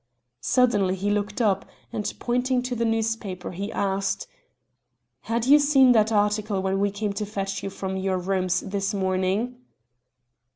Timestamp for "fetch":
7.23-7.61